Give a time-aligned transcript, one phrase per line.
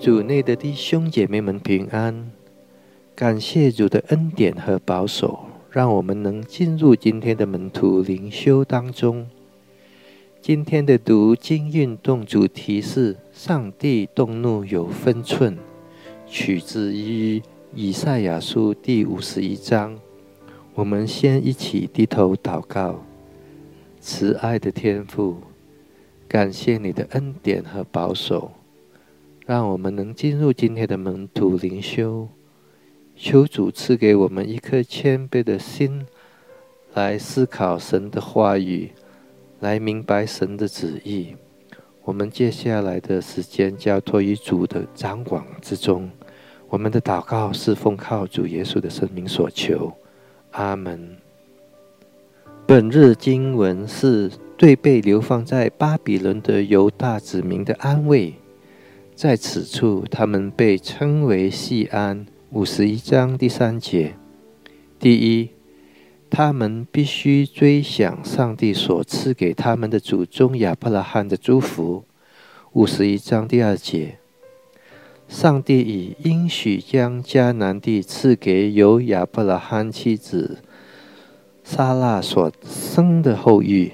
[0.00, 2.30] 主内的弟兄姐妹们平安，
[3.16, 5.40] 感谢主的恩典和保守，
[5.72, 9.28] 让我们能进入今天的门徒灵修当中。
[10.40, 15.58] 今天的读经运动主题是“上帝动怒有分寸”，
[16.28, 17.42] 取自于
[17.74, 19.98] 以赛亚书第五十一章。
[20.74, 23.04] 我们先一起低头祷告，
[23.98, 25.38] 慈爱的天父，
[26.28, 28.52] 感谢你的恩典和保守，
[29.48, 32.28] 让我们能进入今天的门徒灵修。
[33.16, 36.06] 求主赐给我们一颗谦卑的心，
[36.92, 38.92] 来思考神的话语，
[39.60, 41.34] 来明白神的旨意。
[42.04, 46.10] 我们接下来的时间交托于主的掌管之中。
[46.68, 49.90] 我们的祷告是奉靠主耶稣的圣名所求。
[50.50, 51.16] 阿门。
[52.66, 58.34] 本日经文是对被流放在巴比伦的犹大子民的安慰。
[59.18, 62.24] 在此处，他们被称为细安。
[62.52, 64.14] 五十一章第三节。
[65.00, 65.50] 第一，
[66.30, 72.04] 他们必须追想上帝所赐给他们的祖宗亚伯拉罕的祝福。
[72.74, 74.18] 五十一章第二节。
[75.26, 80.58] 上帝以应许将迦南地赐给由亚伯拉罕妻子
[81.64, 83.90] 撒拉所生的后裔。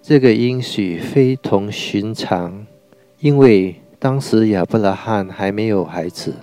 [0.00, 2.66] 这个应许非同寻常，
[3.18, 6.34] 因为当时亚伯拉罕还没有孩子，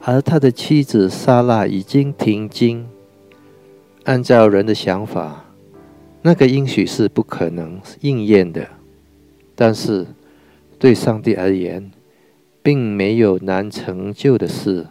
[0.00, 2.86] 而他的妻子撒拉已经停经。
[4.04, 5.44] 按照人的想法，
[6.22, 8.68] 那个应许是不可能应验的。
[9.56, 10.06] 但是
[10.78, 11.90] 对上帝而言，
[12.62, 14.86] 并没有难成就的事，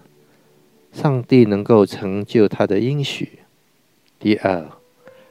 [0.92, 3.40] 上帝能够成就他的应许。
[4.20, 4.66] 第二，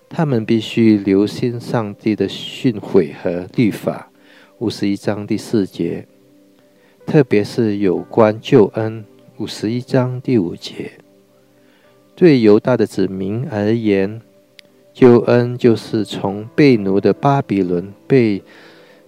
[0.08, 4.10] 他们必须留心上帝的训诲和律法，
[4.58, 6.08] 五十一章第四节，
[7.06, 9.04] 特别是有关救恩，
[9.36, 10.90] 五十一章第五节。
[12.16, 14.20] 对犹大的子民而言，
[14.92, 18.42] 救恩就是从被奴的巴比伦被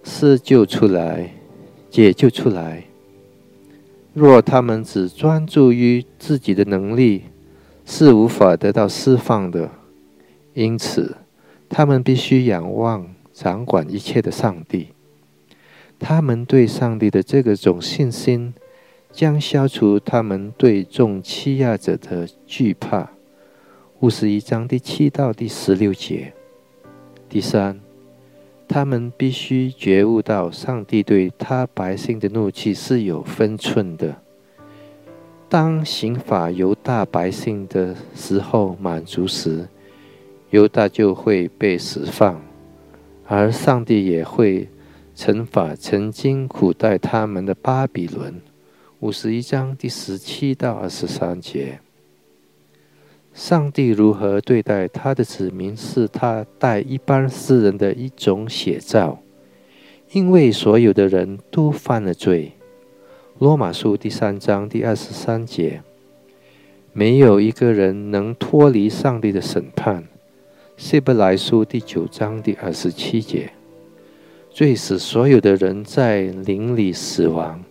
[0.01, 1.33] 施救出来，
[1.89, 2.85] 解救出来。
[4.13, 7.23] 若他们只专注于自己的能力，
[7.85, 9.69] 是无法得到释放的。
[10.53, 11.17] 因此，
[11.67, 14.87] 他们必须仰望掌管一切的上帝。
[15.99, 18.53] 他们对上帝的这个种信心，
[19.11, 23.11] 将消除他们对众欺压者的惧怕。
[23.99, 26.33] 五十一章第七到第十六节。
[27.27, 27.79] 第三。
[28.71, 34.15] 他们必须觉悟到，上帝对他百姓的怒气是有分寸的。
[35.49, 39.67] 当刑法犹大百姓的时候满足时，
[40.51, 42.39] 犹大就会被释放，
[43.25, 44.69] 而上帝也会
[45.19, 48.39] 惩罚曾经苦待他们的巴比伦。
[49.01, 51.81] 五十一章第十七到二十三节。
[53.33, 59.19] 上帝如何对待他的子民，是他待一般世人的一种写照。
[60.11, 62.53] 因为所有的人都犯了罪。
[63.39, 65.83] 罗马书第三章第二十三节，
[66.93, 70.07] 没有一个人能脱离上帝的审判。
[70.77, 73.51] 希伯来书第九章第二十七节，
[74.59, 77.63] 罪使所有的人在灵里死亡。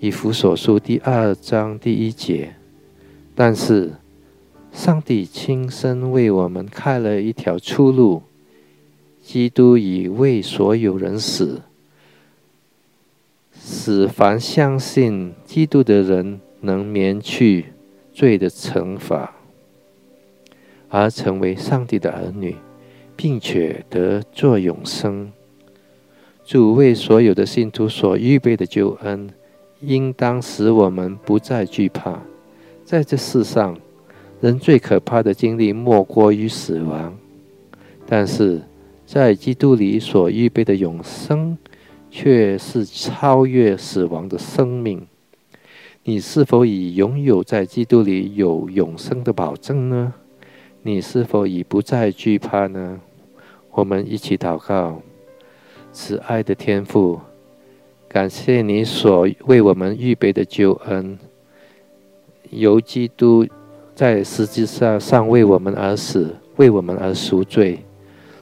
[0.00, 2.56] 以弗所书第二章第一节，
[3.34, 3.92] 但是。
[4.70, 8.22] 上帝亲身为我们开了一条出路，
[9.22, 11.62] 基督已为所有人死，
[13.58, 17.72] 使凡相信基督的人能免去
[18.12, 19.34] 罪的惩罚，
[20.90, 22.54] 而成为上帝的儿女，
[23.16, 25.32] 并且得作永生。
[26.50, 29.30] 主为所有的信徒所预备的救恩，
[29.82, 32.20] 应当使我们不再惧怕，
[32.84, 33.78] 在这世上。
[34.40, 37.16] 人最可怕的经历莫过于死亡，
[38.04, 38.60] 但是
[39.06, 41.56] 在基督里所预备的永生，
[42.10, 45.06] 却是超越死亡的生命。
[46.02, 50.12] 你是否已拥有在基督里有永生的保证呢？
[50.82, 52.98] 你是否已不再惧怕呢？
[53.70, 55.00] 我们一起祷告：
[55.92, 57.20] 慈爱的天父，
[58.08, 61.18] 感谢你所为我们预备的救恩，
[62.50, 63.46] 由基督。
[63.92, 67.84] 在实际上上为我们而死，为我们而赎罪，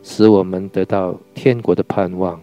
[0.05, 2.41] 使我们得到天国的盼望。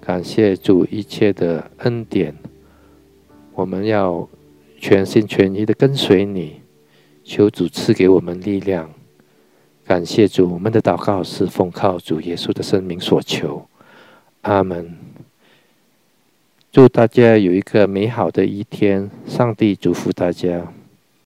[0.00, 2.34] 感谢主一切的恩典，
[3.54, 4.28] 我们要
[4.80, 6.60] 全心全意的跟随你，
[7.22, 8.90] 求主赐给我们力量。
[9.84, 13.64] 感谢主，我们的祷告是奉靠主耶稣的圣名所求。
[14.48, 14.96] 阿门。
[16.72, 20.72] 祝大家有一个美好的一天，上帝祝福大家。